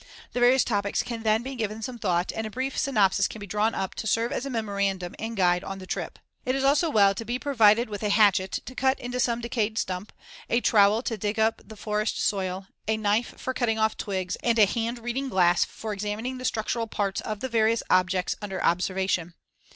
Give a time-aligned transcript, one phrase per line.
[0.33, 3.45] The various topics can then be given some thought and a brief synopsis can be
[3.45, 6.17] drawn up to serve as a memorandum and guide on the trip.
[6.43, 9.77] It is also well to be provided with a hatchet to cut into some decayed
[9.77, 10.11] stump,
[10.49, 14.57] a trowel to dig up the forest soil, a knife for cutting off twigs and
[14.57, 19.35] a hand reading glass for examining the structural parts of the various objects under observation.